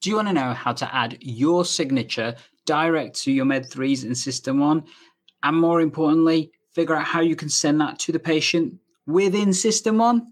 Do 0.00 0.08
you 0.08 0.16
want 0.16 0.28
to 0.28 0.34
know 0.34 0.54
how 0.54 0.72
to 0.72 0.94
add 0.94 1.18
your 1.20 1.64
signature 1.64 2.34
direct 2.64 3.22
to 3.22 3.32
your 3.32 3.44
Med3s 3.44 4.04
in 4.04 4.12
SystmOne? 4.12 4.86
And 5.42 5.56
more 5.56 5.80
importantly, 5.80 6.52
figure 6.74 6.96
out 6.96 7.04
how 7.04 7.20
you 7.20 7.36
can 7.36 7.50
send 7.50 7.80
that 7.80 7.98
to 8.00 8.12
the 8.12 8.18
patient 8.18 8.74
within 9.06 9.50
SystmOne? 9.50 10.22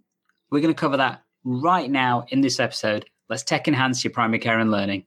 We're 0.51 0.61
going 0.61 0.75
to 0.75 0.81
cover 0.81 0.97
that 0.97 1.23
right 1.45 1.91
now 1.91 2.25
in 2.29 2.41
this 2.41 2.61
episode. 2.61 3.05
Let's 3.29 3.43
tech 3.43 3.69
enhance 3.69 4.03
your 4.03 4.13
primary 4.13 4.39
care 4.39 4.59
and 4.59 4.71
learning 4.71 5.05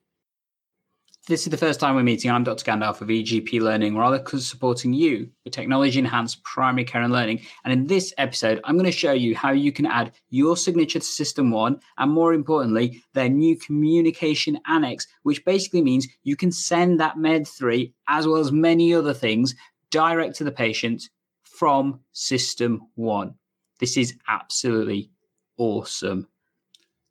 this 1.28 1.44
is 1.44 1.52
the 1.52 1.58
first 1.58 1.80
time 1.80 1.96
we're 1.96 2.02
meeting, 2.02 2.32
I'm 2.32 2.44
Dr. 2.44 2.66
Gandalf 2.66 3.00
of 3.02 3.08
eGPlearning, 3.08 3.94
where 3.94 4.04
I'm 4.04 4.40
supporting 4.40 4.92
you 4.92 5.30
with 5.44 5.54
technology 5.54 6.00
enhanced 6.00 6.44
primary 6.44 6.84
care 6.84 7.04
and 7.04 7.14
learning. 7.14 7.42
And 7.64 7.72
in 7.72 7.86
this 7.86 8.12
episode, 8.18 8.60
I'm 8.64 8.76
going 8.76 8.86
to 8.86 8.92
show 8.92 9.12
you 9.12 9.36
how 9.36 9.52
you 9.52 9.72
can 9.72 9.86
add 9.86 10.14
your 10.30 10.58
signature 10.58 11.00
to 11.00 11.06
SystmOne, 11.06 11.80
and 12.00 12.12
more 12.12 12.34
importantly, 12.34 13.04
their 13.14 13.30
new 13.30 13.56
communication 13.56 14.60
annex, 14.68 15.06
which 15.22 15.46
basically 15.46 15.84
means 15.84 16.08
you 16.24 16.36
can 16.36 16.52
send 16.52 17.00
that 17.00 17.20
Med 17.20 17.48
3 17.48 17.94
as 18.08 18.26
well 18.26 18.38
as 18.38 18.52
many 18.52 18.92
other 18.92 19.14
things 19.14 19.54
direct 19.92 20.36
to 20.38 20.44
the 20.44 20.52
patient 20.52 21.04
from 21.44 22.00
SystmOne. 22.16 23.36
This 23.80 23.96
is 23.96 24.16
absolutely 24.28 25.12
awesome. 25.58 26.28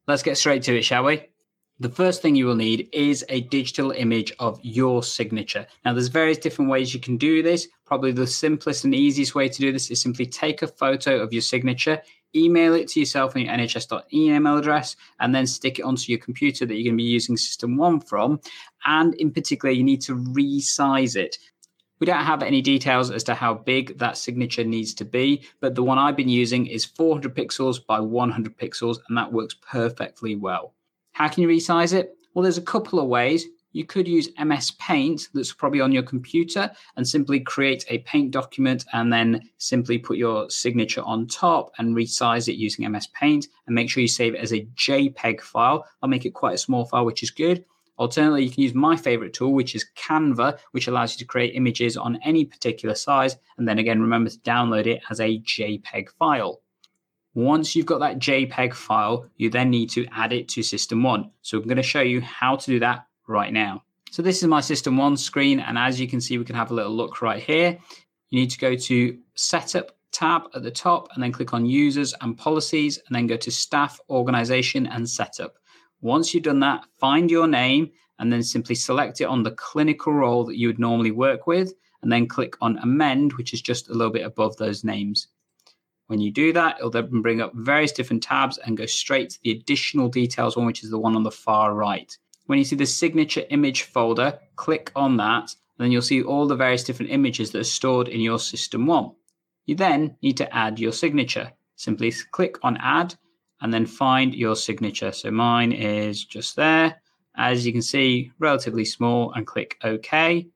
Let's 0.08 0.24
get 0.24 0.36
straight 0.36 0.64
to 0.64 0.76
it, 0.76 0.84
shall 0.84 1.04
we? 1.04 1.29
The 1.80 1.88
first 1.88 2.20
thing 2.20 2.36
you 2.36 2.44
will 2.44 2.56
need 2.56 2.90
is 2.92 3.24
a 3.30 3.40
digital 3.40 3.90
image 3.92 4.34
of 4.38 4.60
your 4.62 5.02
signature. 5.02 5.66
Now, 5.82 5.94
there's 5.94 6.08
various 6.08 6.36
different 6.36 6.70
ways 6.70 6.92
you 6.92 7.00
can 7.00 7.16
do 7.16 7.42
this. 7.42 7.68
Probably 7.86 8.12
the 8.12 8.26
simplest 8.26 8.84
and 8.84 8.94
easiest 8.94 9.34
way 9.34 9.48
to 9.48 9.58
do 9.58 9.72
this 9.72 9.90
is 9.90 9.98
simply 9.98 10.26
take 10.26 10.60
a 10.60 10.66
photo 10.66 11.22
of 11.22 11.32
your 11.32 11.40
signature, 11.40 12.02
email 12.36 12.74
it 12.74 12.88
to 12.88 13.00
yourself 13.00 13.34
on 13.34 13.40
your 13.40 13.54
nhs.net 13.54 14.04
email 14.12 14.58
address, 14.58 14.94
and 15.20 15.34
then 15.34 15.46
stick 15.46 15.78
it 15.78 15.82
onto 15.86 16.12
your 16.12 16.18
computer 16.18 16.66
that 16.66 16.74
you're 16.74 16.84
going 16.84 16.98
to 16.98 17.02
be 17.02 17.10
using 17.10 17.34
SystmOne 17.34 18.06
from. 18.06 18.40
And 18.84 19.14
in 19.14 19.30
particular, 19.30 19.72
you 19.72 19.82
need 19.82 20.02
to 20.02 20.16
resize 20.16 21.16
it. 21.16 21.38
We 21.98 22.06
don't 22.06 22.26
have 22.26 22.42
any 22.42 22.60
details 22.60 23.10
as 23.10 23.24
to 23.24 23.34
how 23.34 23.54
big 23.54 23.96
that 24.00 24.18
signature 24.18 24.64
needs 24.64 24.92
to 24.96 25.06
be, 25.06 25.44
but 25.60 25.74
the 25.74 25.82
one 25.82 25.96
I've 25.96 26.16
been 26.16 26.28
using 26.28 26.66
is 26.66 26.84
400 26.84 27.34
pixels 27.34 27.78
by 27.86 28.00
100 28.00 28.58
pixels, 28.58 28.98
and 29.08 29.16
that 29.16 29.32
works 29.32 29.54
perfectly 29.54 30.36
well. 30.36 30.74
How 31.20 31.28
can 31.28 31.42
you 31.42 31.50
resize 31.50 31.92
it? 31.92 32.16
Well, 32.32 32.42
there's 32.42 32.56
a 32.56 32.62
couple 32.62 32.98
of 32.98 33.06
ways. 33.06 33.44
You 33.72 33.84
could 33.84 34.08
use 34.08 34.30
MS 34.42 34.70
Paint 34.78 35.28
that's 35.34 35.52
probably 35.52 35.82
on 35.82 35.92
your 35.92 36.02
computer 36.02 36.70
and 36.96 37.06
simply 37.06 37.40
create 37.40 37.84
a 37.88 37.98
paint 37.98 38.30
document 38.30 38.86
and 38.94 39.12
then 39.12 39.42
simply 39.58 39.98
put 39.98 40.16
your 40.16 40.48
signature 40.48 41.02
on 41.02 41.26
top 41.26 41.72
and 41.76 41.94
resize 41.94 42.48
it 42.48 42.54
using 42.54 42.90
MS 42.90 43.08
Paint 43.08 43.48
and 43.66 43.74
make 43.74 43.90
sure 43.90 44.00
you 44.00 44.08
save 44.08 44.34
it 44.34 44.40
as 44.40 44.54
a 44.54 44.64
JPEG 44.76 45.42
file. 45.42 45.86
I'll 46.02 46.08
make 46.08 46.24
it 46.24 46.32
quite 46.32 46.54
a 46.54 46.58
small 46.58 46.86
file, 46.86 47.04
which 47.04 47.22
is 47.22 47.30
good. 47.30 47.66
Alternatively, 47.98 48.44
you 48.44 48.50
can 48.50 48.62
use 48.62 48.72
my 48.72 48.96
favorite 48.96 49.34
tool, 49.34 49.52
which 49.52 49.74
is 49.74 49.84
Canva, 49.98 50.58
which 50.70 50.88
allows 50.88 51.12
you 51.12 51.18
to 51.18 51.26
create 51.26 51.54
images 51.54 51.98
on 51.98 52.18
any 52.24 52.46
particular 52.46 52.94
size. 52.94 53.36
And 53.58 53.68
then 53.68 53.78
again, 53.78 54.00
remember 54.00 54.30
to 54.30 54.38
download 54.38 54.86
it 54.86 55.02
as 55.10 55.20
a 55.20 55.38
JPEG 55.40 56.08
file. 56.18 56.62
Once 57.34 57.76
you've 57.76 57.86
got 57.86 58.00
that 58.00 58.18
JPEG 58.18 58.74
file, 58.74 59.26
you 59.36 59.50
then 59.50 59.70
need 59.70 59.88
to 59.90 60.06
add 60.12 60.32
it 60.32 60.48
to 60.48 60.60
SystmOne. 60.60 61.30
So 61.42 61.58
I'm 61.58 61.64
going 61.64 61.76
to 61.76 61.82
show 61.82 62.00
you 62.00 62.20
how 62.20 62.56
to 62.56 62.66
do 62.66 62.80
that 62.80 63.06
right 63.28 63.52
now. 63.52 63.84
So 64.10 64.22
this 64.22 64.42
is 64.42 64.48
my 64.48 64.60
SystmOne 64.60 65.16
screen, 65.16 65.60
and 65.60 65.78
as 65.78 66.00
you 66.00 66.08
can 66.08 66.20
see, 66.20 66.38
we 66.38 66.44
can 66.44 66.56
have 66.56 66.72
a 66.72 66.74
little 66.74 66.94
look 66.94 67.22
right 67.22 67.40
here. 67.40 67.78
You 68.30 68.40
need 68.40 68.50
to 68.50 68.58
go 68.58 68.74
to 68.74 69.18
Setup 69.36 69.92
tab 70.10 70.42
at 70.56 70.64
the 70.64 70.70
top, 70.72 71.08
and 71.14 71.22
then 71.22 71.30
click 71.30 71.54
on 71.54 71.64
Users 71.64 72.12
and 72.20 72.36
Policies, 72.36 72.98
and 73.06 73.14
then 73.14 73.28
go 73.28 73.36
to 73.36 73.50
Staff, 73.52 74.00
Organization, 74.10 74.88
and 74.88 75.08
Setup. 75.08 75.54
Once 76.00 76.34
you've 76.34 76.42
done 76.42 76.58
that, 76.60 76.84
find 76.98 77.30
your 77.30 77.46
name, 77.46 77.90
and 78.18 78.32
then 78.32 78.42
simply 78.42 78.74
select 78.74 79.20
it 79.20 79.26
on 79.26 79.44
the 79.44 79.52
clinical 79.52 80.12
role 80.12 80.44
that 80.44 80.58
you 80.58 80.66
would 80.66 80.80
normally 80.80 81.12
work 81.12 81.46
with, 81.46 81.72
and 82.02 82.10
then 82.10 82.26
click 82.26 82.56
on 82.60 82.78
Amend, 82.78 83.34
which 83.34 83.54
is 83.54 83.62
just 83.62 83.88
a 83.88 83.92
little 83.92 84.12
bit 84.12 84.26
above 84.26 84.56
those 84.56 84.82
names. 84.82 85.28
When 86.10 86.20
you 86.20 86.32
do 86.32 86.52
that, 86.54 86.76
it'll 86.76 86.90
then 86.90 87.22
bring 87.22 87.40
up 87.40 87.52
various 87.54 87.92
different 87.92 88.24
tabs 88.24 88.58
and 88.58 88.76
go 88.76 88.84
straight 88.84 89.30
to 89.30 89.38
the 89.44 89.52
additional 89.52 90.08
details 90.08 90.56
one, 90.56 90.66
which 90.66 90.82
is 90.82 90.90
the 90.90 90.98
one 90.98 91.14
on 91.14 91.22
the 91.22 91.30
far 91.30 91.72
right. 91.72 92.18
When 92.46 92.58
you 92.58 92.64
see 92.64 92.74
the 92.74 92.84
signature 92.84 93.44
image 93.50 93.82
folder, 93.84 94.36
click 94.56 94.90
on 94.96 95.18
that, 95.18 95.54
and 95.78 95.84
then 95.84 95.92
you'll 95.92 96.02
see 96.02 96.20
all 96.20 96.48
the 96.48 96.56
various 96.56 96.82
different 96.82 97.12
images 97.12 97.52
that 97.52 97.60
are 97.60 97.62
stored 97.62 98.08
in 98.08 98.20
your 98.20 98.38
SystmOne. 98.38 99.14
You 99.66 99.76
then 99.76 100.16
need 100.20 100.36
to 100.38 100.52
add 100.52 100.80
your 100.80 100.90
signature. 100.90 101.52
Simply 101.76 102.12
click 102.32 102.56
on 102.64 102.76
add 102.78 103.14
and 103.60 103.72
then 103.72 103.86
find 103.86 104.34
your 104.34 104.56
signature. 104.56 105.12
So 105.12 105.30
mine 105.30 105.70
is 105.70 106.24
just 106.24 106.56
there. 106.56 107.00
As 107.36 107.64
you 107.64 107.70
can 107.70 107.82
see, 107.82 108.32
relatively 108.40 108.84
small 108.84 109.32
and 109.34 109.46
click 109.46 109.78
OK. 109.84 110.48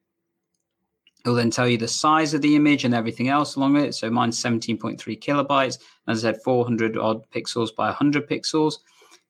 It'll 1.24 1.36
then 1.36 1.50
tell 1.50 1.66
you 1.66 1.78
the 1.78 1.88
size 1.88 2.34
of 2.34 2.42
the 2.42 2.54
image 2.54 2.84
and 2.84 2.94
everything 2.94 3.28
else 3.28 3.56
along 3.56 3.76
it. 3.76 3.94
So 3.94 4.10
mine's 4.10 4.42
17.3 4.42 4.98
kilobytes. 5.20 5.78
As 6.06 6.24
I 6.24 6.32
said, 6.32 6.42
400 6.42 6.98
odd 6.98 7.28
pixels 7.30 7.74
by 7.74 7.86
100 7.86 8.28
pixels. 8.28 8.74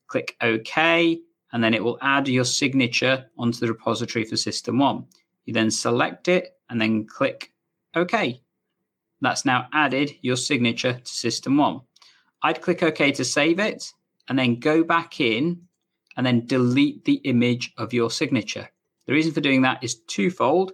Click 0.07 0.35
OK, 0.41 1.19
and 1.53 1.63
then 1.63 1.73
it 1.73 1.83
will 1.83 1.97
add 2.01 2.27
your 2.27 2.43
signature 2.43 3.25
onto 3.37 3.59
the 3.59 3.67
repository 3.67 4.25
for 4.25 4.35
SystmOne. 4.35 5.05
You 5.45 5.53
then 5.53 5.71
select 5.71 6.27
it 6.27 6.57
and 6.69 6.81
then 6.81 7.05
click 7.05 7.53
OK. 7.95 8.41
That's 9.21 9.45
now 9.45 9.67
added 9.73 10.15
your 10.21 10.35
signature 10.35 10.93
to 10.93 11.01
SystmOne. 11.01 11.83
I'd 12.43 12.61
click 12.61 12.83
OK 12.83 13.13
to 13.13 13.23
save 13.23 13.59
it 13.59 13.93
and 14.27 14.37
then 14.37 14.59
go 14.59 14.83
back 14.83 15.21
in 15.21 15.61
and 16.17 16.25
then 16.25 16.45
delete 16.45 17.05
the 17.05 17.21
image 17.23 17.73
of 17.77 17.93
your 17.93 18.11
signature. 18.11 18.69
The 19.07 19.13
reason 19.13 19.31
for 19.31 19.41
doing 19.41 19.61
that 19.61 19.83
is 19.83 20.01
twofold. 20.07 20.73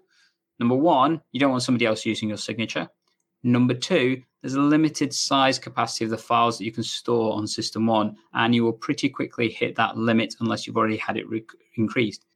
Number 0.62 0.76
one, 0.76 1.20
you 1.32 1.40
don't 1.40 1.50
want 1.50 1.64
somebody 1.64 1.88
else 1.88 2.06
using 2.06 2.30
your 2.30 2.38
signature. 2.38 2.88
Number 3.42 3.74
two, 3.74 4.22
there's 4.42 4.54
a 4.54 4.62
limited 4.62 5.12
size 5.12 5.58
capacity 5.58 6.06
of 6.06 6.12
the 6.12 6.20
files 6.20 6.60
that 6.60 6.66
you 6.66 6.72
can 6.72 6.84
store 6.84 7.34
on 7.34 7.46
SystmOne, 7.46 8.16
and 8.36 8.54
you 8.54 8.64
will 8.64 8.74
pretty 8.74 9.10
quickly 9.10 9.50
hit 9.50 9.76
that 9.78 9.98
limit 9.98 10.36
unless 10.40 10.68
you've 10.68 10.78
already 10.78 10.98
had 10.98 11.18
it 11.18 11.28
re- 11.28 11.44
increased. 11.78 12.28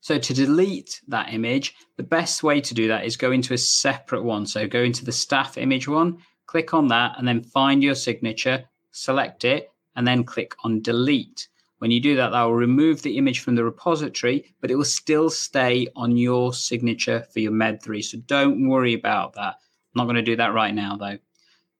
So, 0.00 0.18
to 0.18 0.32
delete 0.32 1.02
that 1.08 1.34
image, 1.34 1.74
the 1.98 2.02
best 2.02 2.42
way 2.42 2.58
to 2.62 2.72
do 2.72 2.88
that 2.88 3.04
is 3.04 3.18
go 3.18 3.32
into 3.32 3.52
a 3.52 3.58
separate 3.58 4.24
one. 4.24 4.46
So, 4.46 4.66
go 4.66 4.82
into 4.82 5.04
the 5.04 5.12
staff 5.12 5.58
image 5.58 5.86
one, 5.86 6.16
click 6.46 6.72
on 6.72 6.88
that, 6.88 7.18
and 7.18 7.28
then 7.28 7.42
find 7.42 7.82
your 7.82 7.94
signature, 7.94 8.64
select 8.92 9.44
it, 9.44 9.70
and 9.94 10.08
then 10.08 10.24
click 10.24 10.54
on 10.64 10.80
delete. 10.80 11.48
When 11.78 11.90
you 11.90 12.00
do 12.00 12.16
that, 12.16 12.30
that 12.30 12.42
will 12.42 12.54
remove 12.54 13.02
the 13.02 13.18
image 13.18 13.40
from 13.40 13.54
the 13.54 13.64
repository, 13.64 14.54
but 14.60 14.70
it 14.70 14.76
will 14.76 14.84
still 14.84 15.28
stay 15.28 15.88
on 15.96 16.16
your 16.16 16.54
signature 16.54 17.26
for 17.32 17.40
your 17.40 17.52
Med3. 17.52 18.02
So 18.02 18.18
don't 18.26 18.68
worry 18.68 18.94
about 18.94 19.34
that. 19.34 19.54
I'm 19.54 19.96
not 19.96 20.04
going 20.04 20.16
to 20.16 20.22
do 20.22 20.36
that 20.36 20.54
right 20.54 20.74
now, 20.74 20.96
though. 20.96 21.18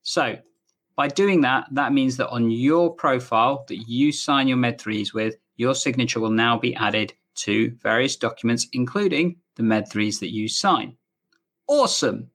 So 0.03 0.37
by 0.95 1.07
doing 1.07 1.41
that, 1.41 1.67
that 1.71 1.93
means 1.93 2.17
that 2.17 2.29
on 2.29 2.51
your 2.51 2.93
profile 2.93 3.65
that 3.67 3.89
you 3.89 4.11
sign 4.11 4.47
your 4.47 4.57
Med3s 4.57 5.13
with, 5.13 5.35
your 5.57 5.75
signature 5.75 6.19
will 6.19 6.29
now 6.29 6.57
be 6.57 6.75
added 6.75 7.13
to 7.35 7.71
various 7.81 8.15
documents, 8.15 8.67
including 8.73 9.37
the 9.55 9.63
Med3s 9.63 10.19
that 10.19 10.33
you 10.33 10.47
sign. 10.47 10.95
Awesome. 11.67 12.29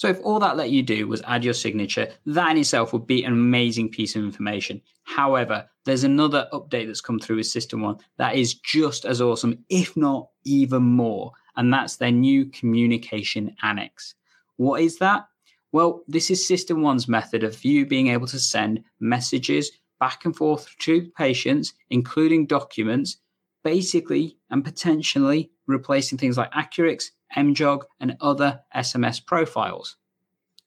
So 0.00 0.08
if 0.08 0.18
all 0.22 0.38
that 0.38 0.56
let 0.56 0.70
you 0.70 0.82
do 0.82 1.06
was 1.06 1.20
add 1.26 1.44
your 1.44 1.52
signature, 1.52 2.08
that 2.24 2.50
in 2.52 2.56
itself 2.56 2.94
would 2.94 3.06
be 3.06 3.22
an 3.22 3.34
amazing 3.34 3.90
piece 3.90 4.16
of 4.16 4.24
information. 4.24 4.80
However, 5.02 5.68
there's 5.84 6.04
another 6.04 6.48
update 6.54 6.86
that's 6.86 7.02
come 7.02 7.18
through 7.18 7.36
with 7.36 7.44
SystmOne 7.44 8.00
that 8.16 8.34
is 8.34 8.54
just 8.54 9.04
as 9.04 9.20
awesome, 9.20 9.62
if 9.68 9.94
not 9.98 10.30
even 10.44 10.82
more, 10.82 11.32
and 11.56 11.70
that's 11.70 11.96
their 11.96 12.12
new 12.12 12.46
communication 12.46 13.54
annex. 13.62 14.14
What 14.56 14.80
is 14.80 14.96
that? 15.00 15.26
Well, 15.70 16.02
this 16.08 16.30
is 16.30 16.48
SystmOne's 16.48 17.06
method 17.06 17.44
of 17.44 17.62
you 17.62 17.84
being 17.84 18.06
able 18.06 18.26
to 18.28 18.38
send 18.38 18.82
messages 19.00 19.70
back 19.98 20.24
and 20.24 20.34
forth 20.34 20.66
to 20.78 21.10
patients, 21.14 21.74
including 21.90 22.46
documents, 22.46 23.18
basically 23.62 24.38
and 24.50 24.64
potentially 24.64 25.50
replacing 25.66 26.18
things 26.18 26.36
like 26.36 26.52
Accurx, 26.52 27.10
MJOG, 27.36 27.82
and 28.00 28.16
other 28.20 28.60
SMS 28.74 29.24
profiles. 29.24 29.96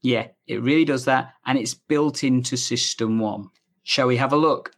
Yeah, 0.01 0.27
it 0.47 0.61
really 0.61 0.85
does 0.85 1.05
that, 1.05 1.33
and 1.45 1.57
it's 1.57 1.73
built 1.73 2.23
into 2.23 2.55
SystmOne. 2.55 3.49
Shall 3.83 4.07
we 4.07 4.17
have 4.17 4.33
a 4.33 4.37
look? 4.37 4.71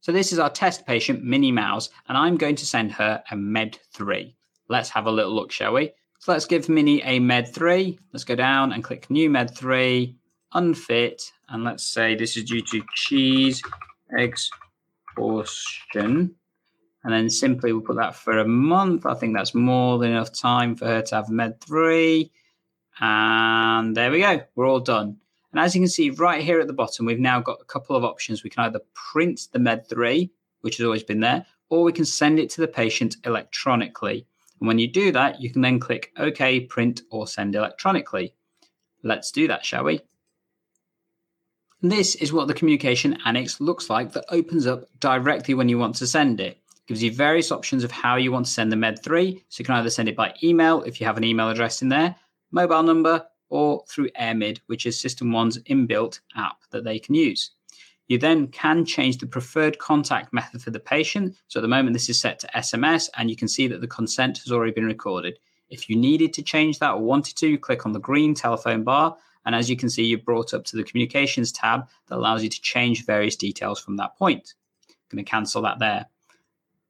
So 0.00 0.12
this 0.12 0.32
is 0.32 0.38
our 0.38 0.48
test 0.48 0.86
patient, 0.86 1.22
Minnie 1.22 1.52
Mouse, 1.52 1.90
and 2.08 2.16
I'm 2.16 2.38
going 2.38 2.56
to 2.56 2.66
send 2.66 2.92
her 2.92 3.22
a 3.30 3.36
Med 3.36 3.78
3. 3.92 4.34
Let's 4.68 4.88
have 4.90 5.06
a 5.06 5.10
little 5.10 5.34
look, 5.34 5.52
shall 5.52 5.74
we? 5.74 5.92
So 6.20 6.32
let's 6.32 6.46
give 6.46 6.68
Minnie 6.68 7.02
a 7.02 7.18
Med 7.18 7.52
3. 7.52 7.98
Let's 8.12 8.24
go 8.24 8.34
down 8.34 8.72
and 8.72 8.82
click 8.84 9.10
New 9.10 9.28
Med 9.28 9.54
3, 9.54 10.16
Unfit, 10.54 11.32
and 11.50 11.64
let's 11.64 11.84
say 11.86 12.14
this 12.14 12.36
is 12.36 12.44
due 12.44 12.62
to 12.62 12.82
cheese 12.94 13.62
exhaustion 15.16 16.34
and 17.02 17.12
then 17.12 17.30
simply 17.30 17.72
we'll 17.72 17.82
put 17.82 17.96
that 17.96 18.14
for 18.14 18.38
a 18.38 18.46
month. 18.46 19.06
I 19.06 19.14
think 19.14 19.34
that's 19.34 19.54
more 19.54 19.98
than 19.98 20.10
enough 20.10 20.32
time 20.32 20.76
for 20.76 20.86
her 20.86 21.02
to 21.02 21.14
have 21.14 21.30
Med 21.30 21.60
3. 21.60 22.30
And 23.00 23.96
there 23.96 24.10
we 24.10 24.20
go, 24.20 24.42
we're 24.54 24.68
all 24.68 24.80
done. 24.80 25.16
And 25.52 25.60
as 25.60 25.74
you 25.74 25.80
can 25.80 25.88
see 25.88 26.10
right 26.10 26.42
here 26.42 26.60
at 26.60 26.66
the 26.66 26.72
bottom, 26.72 27.06
we've 27.06 27.18
now 27.18 27.40
got 27.40 27.60
a 27.60 27.64
couple 27.64 27.96
of 27.96 28.04
options. 28.04 28.44
We 28.44 28.50
can 28.50 28.64
either 28.64 28.80
print 28.94 29.48
the 29.52 29.58
Med 29.58 29.88
3, 29.88 30.30
which 30.60 30.76
has 30.76 30.84
always 30.84 31.02
been 31.02 31.20
there, 31.20 31.46
or 31.70 31.82
we 31.82 31.92
can 31.92 32.04
send 32.04 32.38
it 32.38 32.50
to 32.50 32.60
the 32.60 32.68
patient 32.68 33.16
electronically. 33.24 34.26
And 34.60 34.68
when 34.68 34.78
you 34.78 34.86
do 34.86 35.10
that, 35.12 35.40
you 35.40 35.50
can 35.50 35.62
then 35.62 35.80
click 35.80 36.12
OK, 36.18 36.60
print, 36.60 37.02
or 37.10 37.26
send 37.26 37.54
electronically. 37.54 38.34
Let's 39.02 39.32
do 39.32 39.48
that, 39.48 39.64
shall 39.64 39.84
we? 39.84 40.02
This 41.82 42.14
is 42.16 42.32
what 42.32 42.46
the 42.46 42.54
communication 42.54 43.16
annex 43.24 43.58
looks 43.58 43.88
like 43.88 44.12
that 44.12 44.26
opens 44.28 44.66
up 44.66 44.84
directly 45.00 45.54
when 45.54 45.70
you 45.70 45.78
want 45.78 45.96
to 45.96 46.06
send 46.06 46.38
it. 46.38 46.58
Gives 46.90 47.04
you 47.04 47.12
various 47.12 47.52
options 47.52 47.84
of 47.84 47.92
how 47.92 48.16
you 48.16 48.32
want 48.32 48.46
to 48.46 48.50
send 48.50 48.72
the 48.72 48.76
Med3. 48.76 49.44
So 49.48 49.60
you 49.60 49.64
can 49.64 49.76
either 49.76 49.90
send 49.90 50.08
it 50.08 50.16
by 50.16 50.34
email 50.42 50.82
if 50.82 51.00
you 51.00 51.06
have 51.06 51.16
an 51.16 51.22
email 51.22 51.48
address 51.48 51.82
in 51.82 51.88
there, 51.88 52.16
mobile 52.50 52.82
number, 52.82 53.24
or 53.48 53.84
through 53.88 54.08
AirMid, 54.20 54.58
which 54.66 54.86
is 54.86 54.96
SystmOne's 55.00 55.58
inbuilt 55.68 56.18
app 56.34 56.56
that 56.72 56.82
they 56.82 56.98
can 56.98 57.14
use. 57.14 57.52
You 58.08 58.18
then 58.18 58.48
can 58.48 58.84
change 58.84 59.18
the 59.18 59.28
preferred 59.28 59.78
contact 59.78 60.32
method 60.32 60.62
for 60.62 60.72
the 60.72 60.80
patient. 60.80 61.36
So 61.46 61.60
at 61.60 61.62
the 61.62 61.68
moment, 61.68 61.92
this 61.92 62.08
is 62.08 62.20
set 62.20 62.40
to 62.40 62.48
SMS, 62.56 63.08
and 63.16 63.30
you 63.30 63.36
can 63.36 63.46
see 63.46 63.68
that 63.68 63.80
the 63.80 63.86
consent 63.86 64.38
has 64.38 64.50
already 64.50 64.72
been 64.72 64.84
recorded. 64.84 65.38
If 65.68 65.88
you 65.88 65.94
needed 65.94 66.32
to 66.32 66.42
change 66.42 66.80
that 66.80 66.94
or 66.94 67.02
wanted 67.02 67.36
to, 67.36 67.56
click 67.56 67.86
on 67.86 67.92
the 67.92 68.00
green 68.00 68.34
telephone 68.34 68.82
bar. 68.82 69.16
And 69.46 69.54
as 69.54 69.70
you 69.70 69.76
can 69.76 69.90
see, 69.90 70.06
you're 70.06 70.18
brought 70.18 70.54
up 70.54 70.64
to 70.64 70.76
the 70.76 70.82
communications 70.82 71.52
tab 71.52 71.86
that 72.08 72.18
allows 72.18 72.42
you 72.42 72.48
to 72.48 72.60
change 72.60 73.06
various 73.06 73.36
details 73.36 73.78
from 73.80 73.96
that 73.98 74.16
point. 74.18 74.54
I'm 74.88 74.96
going 75.16 75.24
to 75.24 75.30
cancel 75.30 75.62
that 75.62 75.78
there. 75.78 76.06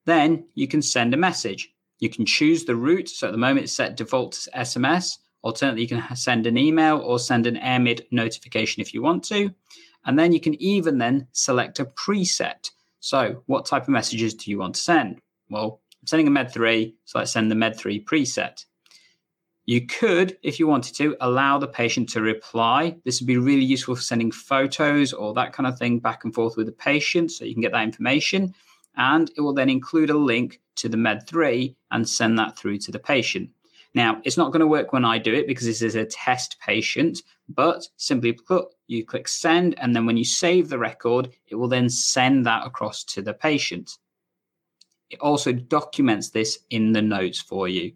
Then 0.06 0.44
you 0.54 0.66
can 0.66 0.82
send 0.82 1.14
a 1.14 1.18
message. 1.18 1.72
You 1.98 2.08
can 2.08 2.24
choose 2.24 2.64
the 2.64 2.76
route. 2.76 3.08
So 3.08 3.28
at 3.28 3.32
the 3.32 3.38
moment, 3.38 3.64
it's 3.64 3.72
set 3.72 3.96
default 3.96 4.32
to 4.32 4.50
SMS. 4.50 5.18
Alternately, 5.42 5.82
you 5.82 5.88
can 5.88 6.16
send 6.16 6.46
an 6.46 6.58
email 6.58 6.98
or 6.98 7.18
send 7.18 7.46
an 7.46 7.56
AirMid 7.56 8.06
notification 8.10 8.80
if 8.80 8.92
you 8.92 9.02
want 9.02 9.24
to. 9.24 9.50
And 10.04 10.18
then 10.18 10.32
you 10.32 10.40
can 10.40 10.60
even 10.62 10.98
then 10.98 11.26
select 11.32 11.78
a 11.80 11.84
preset. 11.84 12.70
So 13.00 13.42
what 13.46 13.66
type 13.66 13.84
of 13.84 13.88
messages 13.90 14.34
do 14.34 14.50
you 14.50 14.58
want 14.58 14.74
to 14.74 14.80
send? 14.80 15.20
Well, 15.48 15.80
I'm 16.00 16.06
sending 16.06 16.28
a 16.28 16.30
Med3, 16.30 16.94
so 17.04 17.18
let's 17.18 17.32
send 17.32 17.50
the 17.50 17.54
Med3 17.54 18.04
preset. 18.04 18.64
You 19.66 19.86
could, 19.86 20.38
if 20.42 20.58
you 20.58 20.66
wanted 20.66 20.96
to, 20.96 21.16
allow 21.20 21.58
the 21.58 21.68
patient 21.68 22.08
to 22.10 22.22
reply. 22.22 22.96
This 23.04 23.20
would 23.20 23.26
be 23.26 23.36
really 23.36 23.64
useful 23.64 23.94
for 23.94 24.02
sending 24.02 24.32
photos 24.32 25.12
or 25.12 25.34
that 25.34 25.52
kind 25.52 25.66
of 25.66 25.78
thing 25.78 25.98
back 25.98 26.24
and 26.24 26.34
forth 26.34 26.56
with 26.56 26.66
the 26.66 26.72
patient 26.72 27.30
so 27.30 27.44
you 27.44 27.54
can 27.54 27.62
get 27.62 27.72
that 27.72 27.84
information. 27.84 28.54
And 28.96 29.30
it 29.36 29.40
will 29.40 29.54
then 29.54 29.70
include 29.70 30.10
a 30.10 30.16
link 30.16 30.60
to 30.76 30.88
the 30.88 30.96
Med3 30.96 31.74
and 31.90 32.08
send 32.08 32.38
that 32.38 32.58
through 32.58 32.78
to 32.78 32.92
the 32.92 32.98
patient. 32.98 33.50
Now, 33.94 34.20
it's 34.24 34.36
not 34.36 34.52
going 34.52 34.60
to 34.60 34.66
work 34.66 34.92
when 34.92 35.04
I 35.04 35.18
do 35.18 35.34
it 35.34 35.46
because 35.46 35.66
this 35.66 35.82
is 35.82 35.96
a 35.96 36.04
test 36.04 36.56
patient, 36.60 37.22
but 37.48 37.86
simply 37.96 38.32
put, 38.32 38.68
you 38.86 39.04
click 39.04 39.26
send, 39.26 39.78
and 39.78 39.94
then 39.94 40.06
when 40.06 40.16
you 40.16 40.24
save 40.24 40.68
the 40.68 40.78
record, 40.78 41.30
it 41.48 41.56
will 41.56 41.68
then 41.68 41.88
send 41.88 42.46
that 42.46 42.64
across 42.64 43.02
to 43.04 43.22
the 43.22 43.34
patient. 43.34 43.98
It 45.10 45.18
also 45.20 45.52
documents 45.52 46.30
this 46.30 46.60
in 46.70 46.92
the 46.92 47.02
notes 47.02 47.40
for 47.40 47.66
you. 47.66 47.92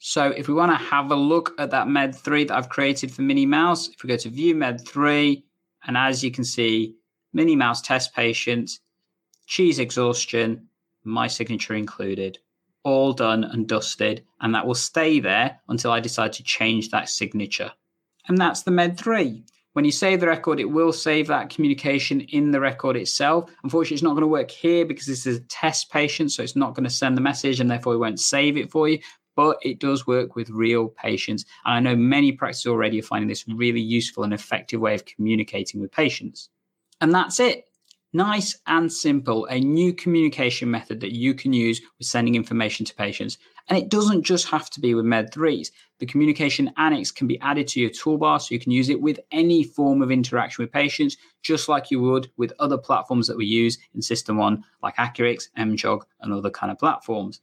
So 0.00 0.30
if 0.30 0.48
we 0.48 0.54
want 0.54 0.72
to 0.72 0.84
have 0.84 1.12
a 1.12 1.16
look 1.16 1.54
at 1.58 1.70
that 1.70 1.86
Med3 1.86 2.48
that 2.48 2.56
I've 2.56 2.68
created 2.68 3.12
for 3.12 3.22
Minnie 3.22 3.46
Mouse, 3.46 3.88
if 3.88 4.02
we 4.02 4.08
go 4.08 4.16
to 4.16 4.28
view 4.28 4.54
Med3, 4.54 5.42
and 5.86 5.96
as 5.96 6.24
you 6.24 6.32
can 6.32 6.44
see, 6.44 6.96
Minnie 7.32 7.56
Mouse 7.56 7.82
test 7.82 8.14
patient, 8.14 8.80
cheese 9.46 9.78
exhaustion, 9.78 10.68
my 11.04 11.26
signature 11.26 11.74
included 11.74 12.38
all 12.86 13.12
done 13.12 13.42
and 13.42 13.66
dusted, 13.66 14.24
and 14.40 14.54
that 14.54 14.64
will 14.64 14.74
stay 14.74 15.18
there 15.18 15.58
until 15.68 15.90
I 15.90 15.98
decide 15.98 16.32
to 16.34 16.44
change 16.44 16.90
that 16.90 17.08
signature. 17.08 17.72
And 18.28 18.38
that's 18.38 18.62
the 18.62 18.70
Med 18.70 18.96
3. 18.96 19.44
When 19.72 19.84
you 19.84 19.90
save 19.90 20.20
the 20.20 20.28
record, 20.28 20.60
it 20.60 20.70
will 20.70 20.92
save 20.92 21.26
that 21.26 21.50
communication 21.50 22.20
in 22.20 22.50
the 22.50 22.60
record 22.60 22.96
itself. 22.96 23.50
Unfortunately, 23.62 23.96
it's 23.96 24.02
not 24.02 24.12
going 24.12 24.22
to 24.22 24.28
work 24.28 24.50
here 24.50 24.86
because 24.86 25.06
this 25.06 25.26
is 25.26 25.38
a 25.38 25.44
test 25.48 25.90
patient, 25.90 26.32
so 26.32 26.42
it's 26.42 26.56
not 26.56 26.74
going 26.74 26.84
to 26.84 26.90
send 26.90 27.16
the 27.16 27.20
message 27.20 27.60
and 27.60 27.70
therefore 27.70 27.94
it 27.94 27.98
won't 27.98 28.20
save 28.20 28.56
it 28.56 28.70
for 28.70 28.88
you. 28.88 29.00
But 29.34 29.58
it 29.62 29.80
does 29.80 30.06
work 30.06 30.34
with 30.34 30.48
real 30.48 30.88
patients. 30.88 31.44
And 31.66 31.74
I 31.74 31.80
know 31.80 31.96
many 31.96 32.32
practices 32.32 32.68
already 32.68 33.00
are 33.00 33.02
finding 33.02 33.28
this 33.28 33.46
really 33.48 33.82
useful 33.82 34.24
and 34.24 34.32
effective 34.32 34.80
way 34.80 34.94
of 34.94 35.04
communicating 35.04 35.80
with 35.80 35.92
patients. 35.92 36.48
And 37.00 37.12
that's 37.12 37.38
it. 37.38 37.65
Nice 38.16 38.56
and 38.66 38.90
simple, 38.90 39.44
a 39.50 39.60
new 39.60 39.92
communication 39.92 40.70
method 40.70 41.00
that 41.00 41.14
you 41.14 41.34
can 41.34 41.52
use 41.52 41.82
with 41.98 42.06
sending 42.06 42.34
information 42.34 42.86
to 42.86 42.94
patients. 42.94 43.36
And 43.68 43.76
it 43.78 43.90
doesn't 43.90 44.22
just 44.22 44.48
have 44.48 44.70
to 44.70 44.80
be 44.80 44.94
with 44.94 45.04
Med3s. 45.04 45.70
The 45.98 46.06
communication 46.06 46.72
annex 46.78 47.10
can 47.10 47.26
be 47.26 47.38
added 47.40 47.68
to 47.68 47.80
your 47.80 47.90
toolbar 47.90 48.40
so 48.40 48.54
you 48.54 48.58
can 48.58 48.72
use 48.72 48.88
it 48.88 48.98
with 48.98 49.20
any 49.32 49.64
form 49.64 50.00
of 50.00 50.10
interaction 50.10 50.64
with 50.64 50.72
patients, 50.72 51.18
just 51.42 51.68
like 51.68 51.90
you 51.90 52.00
would 52.00 52.30
with 52.38 52.54
other 52.58 52.78
platforms 52.78 53.26
that 53.26 53.36
we 53.36 53.44
use 53.44 53.76
in 53.94 54.00
SystmOne, 54.00 54.62
like 54.82 54.96
Accurx, 54.96 55.50
MJOG, 55.58 56.00
and 56.22 56.32
other 56.32 56.48
kind 56.48 56.72
of 56.72 56.78
platforms. 56.78 57.42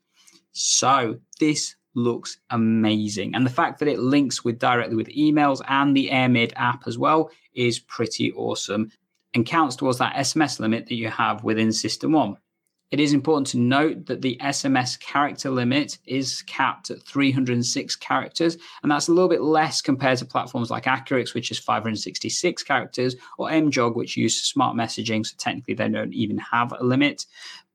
So 0.54 1.20
this 1.40 1.76
looks 1.94 2.40
amazing. 2.50 3.36
And 3.36 3.46
the 3.46 3.52
fact 3.52 3.78
that 3.78 3.88
it 3.88 4.00
links 4.00 4.44
with 4.44 4.58
directly 4.58 4.96
with 4.96 5.10
emails 5.10 5.62
and 5.68 5.96
the 5.96 6.10
AirMid 6.10 6.52
app 6.56 6.88
as 6.88 6.98
well 6.98 7.30
is 7.54 7.78
pretty 7.78 8.34
awesome 8.34 8.92
and 9.34 9.46
counts 9.46 9.76
towards 9.76 9.98
that 10.00 10.16
SMS 10.16 10.60
limit 10.60 10.88
that 10.88 10.96
you 10.96 11.10
have 11.10 11.44
within 11.44 11.70
SystmOne. 11.70 12.38
It 12.94 13.00
is 13.00 13.14
important 13.14 13.48
to 13.48 13.58
note 13.58 14.06
that 14.06 14.22
the 14.22 14.38
SMS 14.40 15.00
character 15.00 15.50
limit 15.50 15.98
is 16.06 16.44
capped 16.44 16.92
at 16.92 17.02
306 17.02 17.96
characters, 17.96 18.56
and 18.84 18.92
that's 18.92 19.08
a 19.08 19.12
little 19.12 19.30
bit 19.30 19.42
less 19.42 19.82
compared 19.82 20.20
to 20.20 20.26
platforms 20.26 20.70
like 20.70 20.84
Accurx, 20.84 21.34
which 21.34 21.50
is 21.50 21.58
566 21.58 22.62
characters, 22.62 23.16
or 23.40 23.50
MJOG, 23.50 23.96
which 23.96 24.16
use 24.16 24.44
smart 24.44 24.78
messaging, 24.78 25.26
so 25.26 25.34
technically 25.40 25.74
they 25.74 25.90
don't 25.90 26.14
even 26.14 26.38
have 26.38 26.72
a 26.72 26.84
limit. 26.84 27.26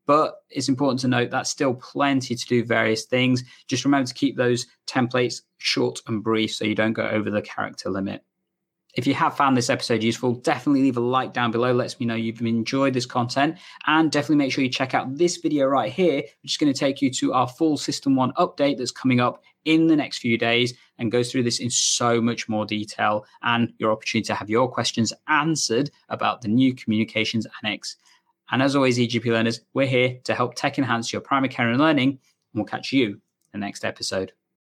But 0.06 0.36
it's 0.50 0.68
important 0.68 1.00
to 1.00 1.08
note 1.08 1.32
that's 1.32 1.50
still 1.50 1.74
plenty 1.74 2.36
to 2.36 2.46
do 2.46 2.64
various 2.64 3.04
things. 3.04 3.42
Just 3.66 3.84
remember 3.84 4.06
to 4.06 4.14
keep 4.14 4.36
those 4.36 4.68
templates 4.86 5.42
short 5.58 6.00
and 6.06 6.22
brief 6.22 6.54
so 6.54 6.64
you 6.64 6.76
don't 6.76 6.92
go 6.92 7.08
over 7.08 7.28
the 7.28 7.42
character 7.42 7.90
limit. 7.90 8.22
If 8.98 9.06
you 9.06 9.14
have 9.14 9.36
found 9.36 9.56
this 9.56 9.70
episode 9.70 10.02
useful, 10.02 10.32
definitely 10.32 10.82
leave 10.82 10.96
a 10.96 11.00
like 11.00 11.32
down 11.32 11.52
below. 11.52 11.72
Lets 11.72 12.00
me 12.00 12.06
know 12.06 12.16
you've 12.16 12.40
enjoyed 12.40 12.94
this 12.94 13.06
content. 13.06 13.56
And 13.86 14.10
definitely 14.10 14.38
make 14.38 14.50
sure 14.50 14.64
you 14.64 14.70
check 14.70 14.92
out 14.92 15.16
this 15.16 15.36
video 15.36 15.66
right 15.66 15.92
here, 15.92 16.16
which 16.42 16.54
is 16.54 16.56
going 16.56 16.72
to 16.72 16.76
take 16.78 17.00
you 17.00 17.08
to 17.12 17.32
our 17.32 17.46
full 17.46 17.78
SystmOne 17.78 18.32
update 18.34 18.76
that's 18.76 18.90
coming 18.90 19.20
up 19.20 19.44
in 19.64 19.86
the 19.86 19.94
next 19.94 20.18
few 20.18 20.36
days 20.36 20.74
and 20.98 21.12
goes 21.12 21.30
through 21.30 21.44
this 21.44 21.60
in 21.60 21.70
so 21.70 22.20
much 22.20 22.48
more 22.48 22.66
detail 22.66 23.24
and 23.42 23.72
your 23.78 23.92
opportunity 23.92 24.26
to 24.26 24.34
have 24.34 24.50
your 24.50 24.68
questions 24.68 25.12
answered 25.28 25.92
about 26.08 26.42
the 26.42 26.48
new 26.48 26.74
communications 26.74 27.46
annex. 27.62 27.98
And 28.50 28.60
as 28.60 28.74
always, 28.74 28.98
EGP 28.98 29.26
learners, 29.26 29.60
we're 29.74 29.86
here 29.86 30.18
to 30.24 30.34
help 30.34 30.56
tech 30.56 30.76
enhance 30.76 31.12
your 31.12 31.22
primary 31.22 31.50
care 31.50 31.68
and 31.68 31.78
learning. 31.78 32.08
And 32.08 32.18
we'll 32.54 32.64
catch 32.64 32.92
you 32.92 33.06
in 33.06 33.20
the 33.52 33.58
next 33.58 33.84
episode. 33.84 34.32